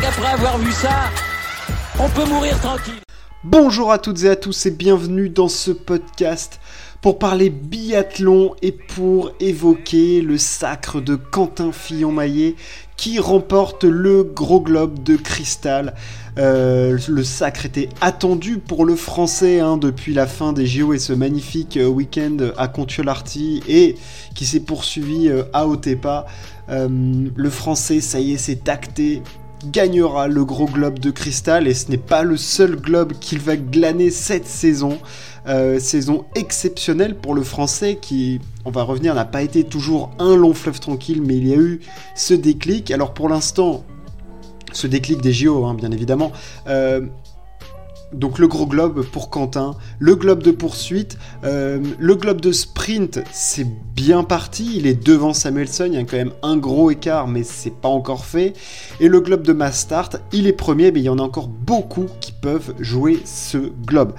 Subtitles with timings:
[0.00, 1.10] qu'après avoir vu ça,
[1.98, 3.00] on peut mourir tranquille.
[3.44, 6.60] Bonjour à toutes et à tous et bienvenue dans ce podcast
[7.02, 12.56] pour parler biathlon et pour évoquer le sacre de Quentin Fillon-Maillet
[12.96, 15.94] qui remporte le gros globe de cristal.
[16.38, 20.98] Euh, le sacre était attendu pour le français hein, depuis la fin des JO et
[20.98, 23.96] ce magnifique euh, week-end à Contiolarty et
[24.34, 26.26] qui s'est poursuivi euh, à Otepa.
[26.68, 29.22] le français, ça y est, c'est acté
[29.70, 33.56] gagnera le gros globe de cristal et ce n'est pas le seul globe qu'il va
[33.56, 34.98] glaner cette saison.
[35.46, 40.36] Euh, saison exceptionnelle pour le français qui, on va revenir, n'a pas été toujours un
[40.36, 41.80] long fleuve tranquille, mais il y a eu
[42.14, 42.90] ce déclic.
[42.90, 43.84] Alors pour l'instant,
[44.72, 46.32] ce déclic des JO, hein, bien évidemment,
[46.66, 47.02] euh,
[48.18, 53.20] donc le gros globe pour Quentin, le globe de poursuite, euh, le globe de sprint,
[53.32, 57.28] c'est bien parti, il est devant Samuelson, il y a quand même un gros écart,
[57.28, 58.54] mais c'est pas encore fait.
[59.00, 61.48] Et le globe de mass start, il est premier, mais il y en a encore
[61.48, 64.12] beaucoup qui peuvent jouer ce globe.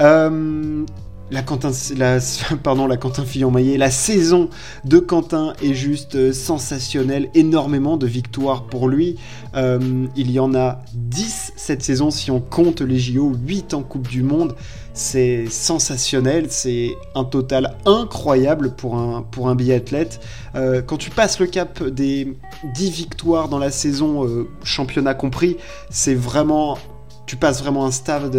[0.00, 0.84] Euh,
[1.32, 1.72] la Quentin,
[2.62, 4.50] pardon, la Fillon-Maillet, la saison
[4.84, 9.16] de Quentin est juste euh, sensationnelle, énormément de victoires pour lui.
[9.56, 13.82] Euh, il y en a 10 cette saison si on compte les JO, 8 en
[13.82, 14.54] Coupe du Monde.
[14.94, 20.20] C'est sensationnel, c'est un total incroyable pour un, pour un biathlète.
[20.54, 22.36] Euh, quand tu passes le cap des
[22.74, 25.56] 10 victoires dans la saison, championnat compris,
[25.88, 26.76] c'est vraiment
[27.26, 28.30] tu passes vraiment un step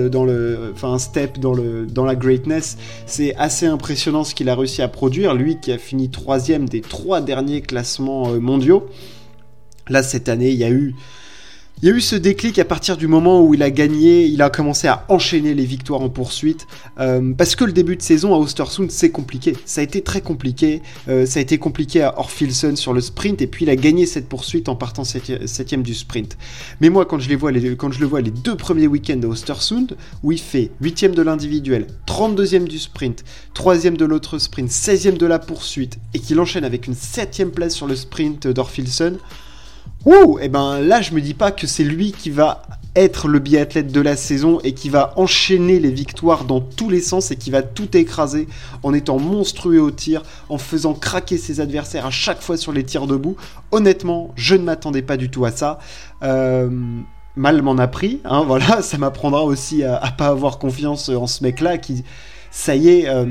[1.40, 2.78] dans dans la greatness.
[3.06, 5.34] C'est assez impressionnant ce qu'il a réussi à produire.
[5.34, 8.88] Lui qui a fini troisième des trois derniers classements euh, mondiaux.
[9.90, 10.96] Là cette année, il y a eu
[11.84, 14.42] il y a eu ce déclic à partir du moment où il a gagné, il
[14.42, 16.66] a commencé à enchaîner les victoires en poursuite,
[16.98, 20.22] euh, parce que le début de saison à Ostersund c'est compliqué, ça a été très
[20.22, 23.76] compliqué, euh, ça a été compliqué à Orfilson sur le sprint, et puis il a
[23.76, 26.38] gagné cette poursuite en partant septième du sprint.
[26.80, 29.28] Mais moi quand je, les vois, quand je le vois les deux premiers week-ends à
[29.28, 35.18] Ostersund, où il fait huitième de l'individuel, 32e du sprint, troisième de l'autre sprint, 16e
[35.18, 39.18] de la poursuite, et qu'il enchaîne avec une septième place sur le sprint d'Orfilson,
[40.06, 42.64] Ouh, et eh ben là je me dis pas que c'est lui qui va
[42.96, 47.00] être le biathlète de la saison et qui va enchaîner les victoires dans tous les
[47.00, 48.48] sens et qui va tout écraser
[48.84, 52.84] en étant monstrueux au tir, en faisant craquer ses adversaires à chaque fois sur les
[52.84, 53.36] tirs debout.
[53.72, 55.80] Honnêtement, je ne m'attendais pas du tout à ça.
[56.22, 56.70] Euh,
[57.36, 61.28] mal m'en a pris, hein, voilà, ça m'apprendra aussi à, à, pas avoir confiance en
[61.28, 62.04] ce mec-là qui
[62.56, 63.26] ça y est, euh,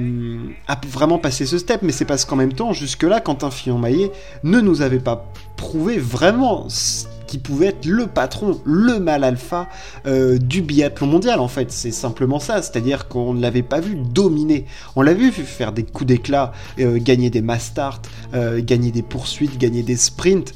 [0.66, 4.10] a vraiment passé ce step, mais c'est parce qu'en même temps, jusque-là, Quentin Fillon-Maillet
[4.43, 6.66] ne nous avait pas prouvé vraiment
[7.32, 9.66] qui pouvait être le patron, le mal alpha
[10.04, 11.72] euh, du biathlon mondial en fait.
[11.72, 14.66] C'est simplement ça, c'est-à-dire qu'on ne l'avait pas vu dominer.
[14.97, 19.00] On l'a vu faire des coups d'éclat, euh, gagner des mass start, euh, gagner des
[19.00, 20.53] poursuites, gagner des sprints,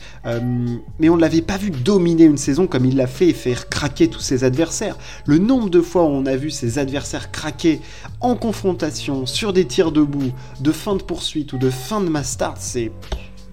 [0.99, 3.71] mais on ne l'avait pas vu dominer une saison comme il l'a fait et faire
[3.71, 4.99] craquer tous ses adversaires.
[5.25, 7.81] Le nombre de fois où on a vu ses adversaires craquer
[8.21, 12.33] en confrontation, sur des tirs debout, de fin de poursuite ou de fin de mass
[12.33, 12.93] start, c'est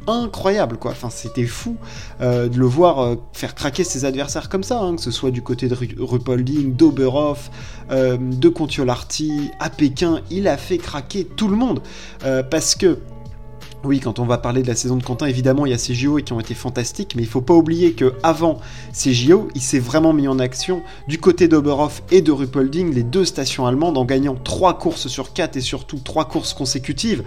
[0.07, 0.91] incroyable quoi.
[0.91, 1.77] Enfin, c'était fou
[2.21, 5.31] euh, de le voir euh, faire craquer ses adversaires comme ça, hein, que ce soit
[5.31, 7.49] du côté de Rupolding, d'Oberhoff,
[7.91, 11.81] euh, de Contiolarty, à Pékin, il a fait craquer tout le monde
[12.49, 12.99] parce que
[13.83, 15.93] oui, quand on va parler de la saison de Quentin, évidemment, il y a ces
[15.93, 18.59] JO qui ont été fantastiques, mais il faut pas oublier que avant
[18.93, 23.03] ces JO, il s'est vraiment mis en action du côté d'Oberhof et de Ruppolding, les
[23.03, 27.23] deux stations allemandes, en gagnant trois courses sur quatre et surtout trois courses consécutives,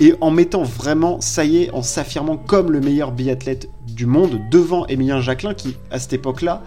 [0.00, 4.40] et en mettant vraiment, ça y est, en s'affirmant comme le meilleur biathlète du monde
[4.50, 6.62] devant Emilien Jacquelin, qui à cette époque-là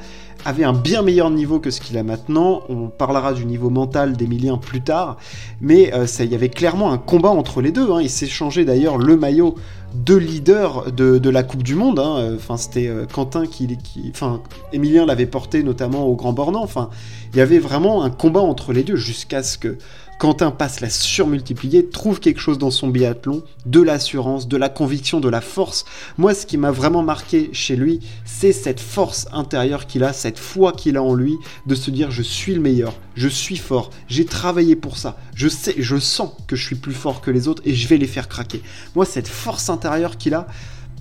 [0.45, 2.63] avait un bien meilleur niveau que ce qu'il a maintenant.
[2.69, 5.17] On parlera du niveau mental d'Emilien plus tard,
[5.61, 7.91] mais euh, il y avait clairement un combat entre les deux.
[7.91, 8.01] Hein.
[8.01, 9.55] Il s'est changé d'ailleurs le maillot
[9.93, 11.99] de leader de, la Coupe du Monde.
[11.99, 12.33] Hein.
[12.35, 16.63] Enfin, c'était euh, Quentin qui, qui, enfin, Emilien l'avait porté notamment au Grand Bornand.
[16.63, 16.89] Enfin,
[17.33, 19.77] il y avait vraiment un combat entre les deux jusqu'à ce que
[20.23, 25.19] Quentin passe la surmultiplier, trouve quelque chose dans son biathlon, de l'assurance, de la conviction,
[25.19, 25.83] de la force.
[26.17, 30.39] Moi, ce qui m'a vraiment marqué chez lui, c'est cette force intérieure qu'il a, cette
[30.39, 31.35] foi qu'il a en lui,
[31.65, 35.49] de se dire je suis le meilleur, je suis fort, j'ai travaillé pour ça, je
[35.49, 38.07] sais, je sens que je suis plus fort que les autres et je vais les
[38.07, 38.61] faire craquer.
[38.95, 40.47] Moi, cette force intérieure qu'il a,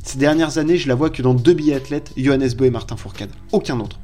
[0.03, 3.31] ces dernières années, je la vois que dans deux biathlètes, Johannes Bö et Martin Fourcade.
[3.53, 4.01] Aucun autre.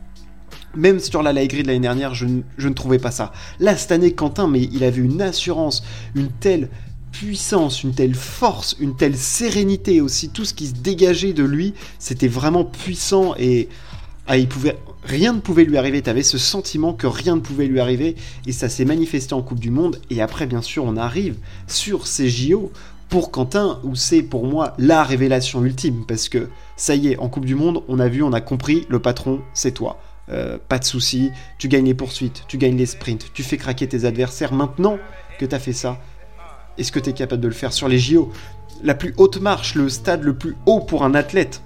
[0.76, 3.32] Même sur la Light de l'année dernière, je, ne trouvais pas ça.
[3.58, 5.82] Là, cette année, Quentin, mais il avait une assurance,
[6.14, 6.68] une telle
[7.10, 11.74] puissance, une telle force, une telle sérénité aussi, tout ce qui se dégageait de lui,
[11.98, 13.68] c'était vraiment puissant et
[14.26, 16.02] ah, il pouvait, rien ne pouvait lui arriver.
[16.02, 18.14] Tu avais ce sentiment que rien ne pouvait lui arriver
[18.46, 20.00] et ça s'est manifesté en Coupe du Monde.
[20.10, 21.36] Et après, bien sûr, on arrive
[21.66, 22.70] sur ces JO
[23.08, 27.30] pour Quentin, où c'est pour moi la révélation ultime, parce que ça y est, en
[27.30, 29.98] Coupe du Monde, on a vu, on a compris, le patron, c'est toi.
[30.30, 33.88] Euh, pas de souci, tu gagnes les poursuites, tu gagnes les sprints, tu fais craquer
[33.88, 34.52] tes adversaires.
[34.52, 34.98] Maintenant
[35.38, 35.98] que tu as fait ça,
[36.76, 38.30] est-ce que tu es capable de le faire sur les JO
[38.82, 41.62] La plus haute marche, le stade le plus haut pour un athlète,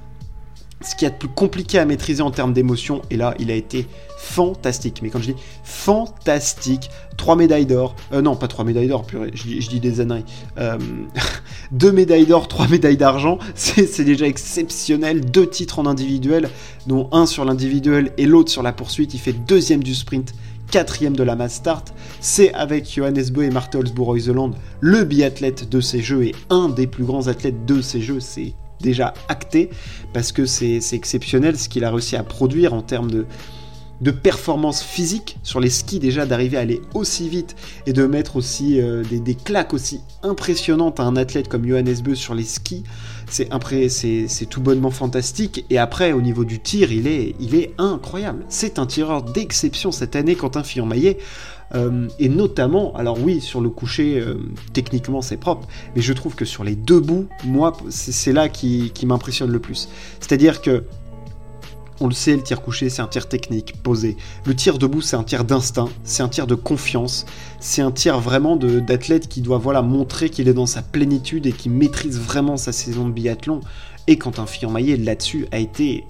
[0.82, 3.50] ce qui est a de plus compliqué à maîtriser en termes d'émotion, et là, il
[3.50, 3.86] a été
[4.18, 5.00] fantastique.
[5.02, 9.68] Mais quand je dis fantastique, trois médailles d'or, euh, non, pas trois médailles d'or, je
[9.68, 10.24] dis, des âneries,
[10.58, 10.78] euh,
[11.72, 15.20] deux médailles d'or, trois médailles d'argent, c'est déjà exceptionnel.
[15.24, 16.48] Deux titres en individuel,
[16.86, 19.14] dont un sur l'individuel et l'autre sur la poursuite.
[19.14, 20.34] Il fait deuxième du sprint
[20.70, 21.92] quatrième de la mass start.
[22.20, 24.16] C'est avec Johannes Bö et Marthe holzbourg
[24.80, 28.20] le biathlète de ces jeux et un des plus grands athlètes de ces jeux.
[28.20, 29.70] C'est déjà acté
[30.12, 33.26] parce que c'est exceptionnel ce qu'il a réussi à produire en termes de,
[34.10, 37.54] performance physique sur les skis déjà d'arriver à aller aussi vite
[37.86, 42.16] et de mettre aussi euh, des, claques aussi impressionnantes à un athlète comme Johannes Beu
[42.16, 42.82] sur les skis
[43.32, 48.86] c'est tout bonnement fantastique et après au niveau du tir il est, incroyable c'est un
[48.86, 51.18] tireur d'exception cette année Quentin Fillon-Maillet
[51.74, 54.34] euh, et notamment, alors oui, sur le coucher, euh,
[54.74, 58.92] techniquement c'est propre, mais je trouve que sur les deux bouts, moi, c'est là qui
[59.06, 59.88] m'impressionne le plus.
[60.20, 60.84] C'est-à-dire que,
[62.02, 64.16] on le sait, le tir couché, c'est un tir technique, posé.
[64.44, 67.26] Le tir debout, c'est un tir d'instinct, c'est un tir de confiance,
[67.60, 71.52] c'est un tir vraiment d'athlète qui doit voilà, montrer qu'il est dans sa plénitude et
[71.52, 73.60] qui maîtrise vraiment sa saison de biathlon.
[74.08, 76.04] Et quand un fillon maillet là-dessus a été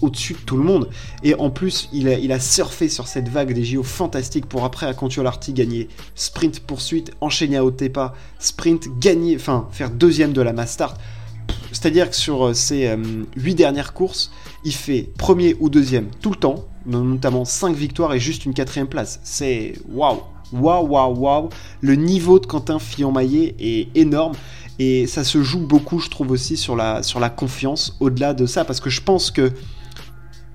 [0.00, 0.88] au-dessus de tout le monde.
[1.22, 4.94] Et en plus, il a, surfé sur cette vague des JO fantastiques pour après à
[4.94, 10.72] Contuolarty gagner sprint poursuite, enchaîner à Otepa, sprint, gagner, enfin faire deuxième de la mass
[10.72, 10.98] start.
[11.80, 12.98] C'est-à-dire que sur euh, ces euh,
[13.36, 14.30] huit dernières courses,
[14.64, 18.86] il fait premier ou deuxième tout le temps, notamment 5 victoires et juste une quatrième
[18.86, 19.18] place.
[19.22, 20.20] C'est waouh,
[20.52, 21.48] waouh, waouh, waouh.
[21.80, 24.34] Le niveau de Quentin Fillon-Maillet est énorme.
[24.78, 28.66] Et ça se joue beaucoup, je trouve aussi, sur la confiance au-delà de ça.
[28.66, 29.50] Parce que je pense que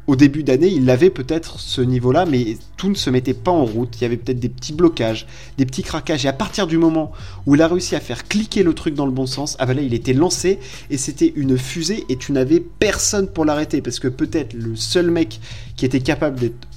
[0.08, 3.66] au début d'année, il avait peut-être ce niveau-là, mais tout ne se mettait pas en
[3.66, 3.96] route.
[3.98, 5.26] Il y avait peut-être des petits blocages,
[5.58, 6.26] des petits craquages.
[6.26, 7.12] Et à partir du moment
[7.46, 9.80] où il a réussi à faire cliquer le truc dans le bon sens, ah ben
[9.80, 10.60] il était lancé
[10.92, 13.82] et c'était une fusée et tu n'avais personne pour l'arrêter.
[13.82, 15.40] Parce que peut-être le seul mec
[15.76, 16.68] qui était capable d'être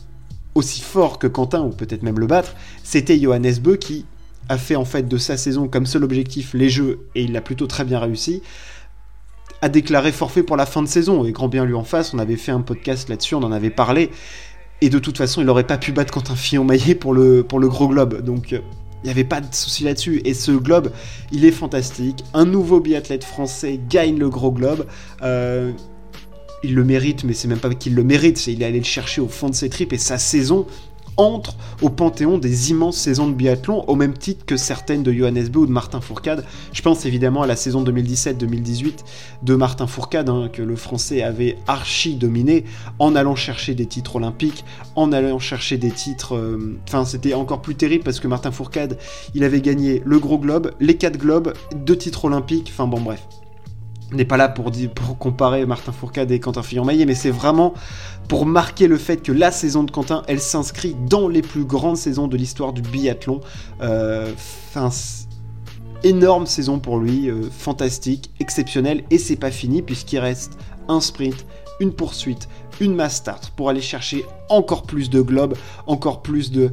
[0.54, 4.06] aussi fort que Quentin, ou peut-être même le battre, c'était Johannes Beu qui
[4.48, 7.42] a fait en fait de sa saison comme seul objectif les jeux et il l'a
[7.42, 8.42] plutôt très bien réussi
[9.62, 11.24] a déclaré forfait pour la fin de saison.
[11.24, 13.70] Et grand bien lui en face, on avait fait un podcast là-dessus, on en avait
[13.70, 14.10] parlé.
[14.80, 17.68] Et de toute façon, il n'aurait pas pu battre Quentin Fillon-Maillet pour le, pour le
[17.68, 18.22] gros globe.
[18.22, 18.60] Donc euh,
[19.02, 20.22] il n'y avait pas de souci là-dessus.
[20.24, 20.92] Et ce globe,
[21.32, 22.24] il est fantastique.
[22.34, 24.86] Un nouveau biathlète français gagne le gros globe.
[25.22, 25.72] Euh,
[26.62, 28.84] il le mérite, mais c'est même pas qu'il le mérite, c'est il est allé le
[28.84, 30.66] chercher au fond de ses tripes et sa saison
[31.18, 35.48] entre au panthéon des immenses saisons de biathlon, au même titre que certaines de Johannes
[35.48, 36.44] Beu ou de Martin Fourcade.
[36.72, 39.00] Je pense évidemment à la saison 2017-2018
[39.42, 42.64] de Martin Fourcade, hein, que le Français avait archi dominé
[42.98, 44.64] en allant chercher des titres olympiques,
[44.96, 46.36] en allant chercher des titres...
[46.36, 48.98] Euh, enfin, c'était encore plus terrible parce que Martin Fourcade,
[49.34, 53.20] il avait gagné le gros globe, les quatre globes, deux titres olympiques, enfin bon bref
[54.12, 57.74] n'est pas là pour, pour comparer Martin Fourcade et Quentin Fillon-Maillet, mais c'est vraiment
[58.28, 61.96] pour marquer le fait que la saison de Quentin, elle s'inscrit dans les plus grandes
[61.96, 63.40] saisons de l'histoire du biathlon.
[63.80, 64.32] Euh,
[66.04, 71.44] énorme saison pour lui, euh, fantastique, exceptionnel, et c'est pas fini puisqu'il reste un sprint,
[71.80, 72.48] une poursuite,
[72.80, 76.72] une mass start pour aller chercher encore plus de globes, encore plus de,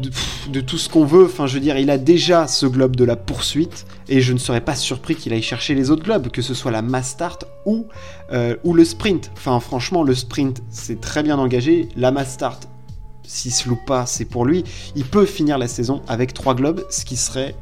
[0.00, 1.24] de, tout ce qu'on veut.
[1.24, 4.38] Enfin, je veux dire, il a déjà ce globe de la poursuite, et je ne
[4.38, 7.44] serais pas surpris qu'il aille chercher les autres globes, que ce soit la mass start
[7.66, 7.86] ou,
[8.32, 9.30] euh, ou le sprint.
[9.34, 11.88] Enfin, franchement, le sprint, c'est très bien engagé.
[11.96, 12.68] La mass start,
[13.22, 14.64] s'il se loupe pas, c'est pour lui.
[14.96, 17.54] Il peut finir la saison avec trois globes, ce qui serait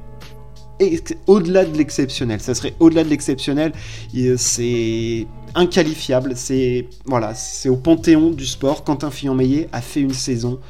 [1.26, 2.40] au-delà de l'exceptionnel.
[2.40, 3.72] Ça serait au-delà de l'exceptionnel.
[4.36, 6.32] C'est inqualifiable.
[6.36, 8.84] C'est voilà, c'est au panthéon du sport.
[8.84, 10.60] Quentin Fillon-Meillet a fait une saison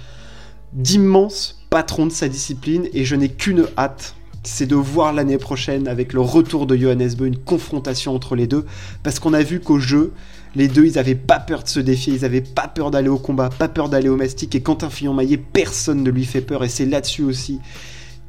[0.73, 5.89] d'immense patron de sa discipline et je n'ai qu'une hâte, c'est de voir l'année prochaine
[5.89, 8.65] avec le retour de Johannes Beu une confrontation entre les deux
[9.03, 10.13] parce qu'on a vu qu'au jeu
[10.55, 13.19] les deux, ils n'avaient pas peur de se défier, ils n'avaient pas peur d'aller au
[13.19, 14.55] combat, pas peur d'aller au mastic.
[14.55, 16.65] Et Quentin Fillon-Maillet, personne ne lui fait peur.
[16.65, 17.61] Et c'est là-dessus aussi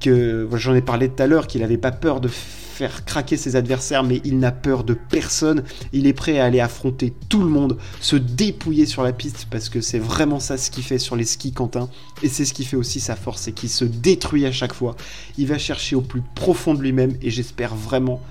[0.01, 4.03] j'en ai parlé tout à l'heure, qu'il n'avait pas peur de faire craquer ses adversaires,
[4.03, 5.63] mais il n'a peur de personne.
[5.91, 9.68] Il est prêt à aller affronter tout le monde, se dépouiller sur la piste, parce
[9.68, 11.89] que c'est vraiment ça ce qu'il fait sur les skis Quentin.
[12.24, 14.96] Et c'est ce qui fait aussi sa force, c'est qu'il se détruit à chaque fois.
[15.38, 18.22] Il va chercher au plus profond de lui-même, et j'espère vraiment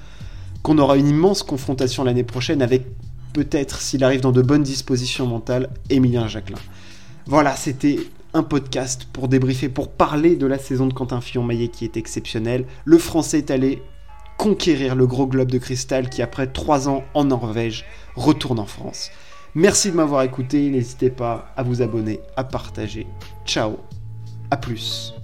[0.63, 2.87] qu'on aura une immense confrontation l'année prochaine avec
[3.35, 6.59] peut-être, s'il arrive dans de bonnes dispositions mentales, Emilien Jacquelin.
[7.27, 7.99] Voilà, c'était
[8.35, 12.67] un podcast pour débriefer, pour parler de la saison de Quentin Fillon-Maillet qui est exceptionnelle.
[12.85, 13.83] Le français est allé
[14.37, 19.11] conquérir le gros globe de cristal qui, après 3 ans en Norvège, retourne en France.
[19.55, 23.07] Merci de m'avoir écouté, n'hésitez pas à vous abonner, à partager.
[23.45, 23.79] Ciao,
[24.51, 25.15] à plus.